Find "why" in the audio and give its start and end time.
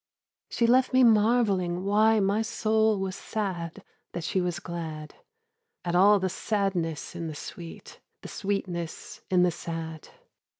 1.85-2.19